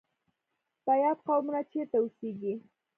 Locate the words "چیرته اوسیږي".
1.71-2.53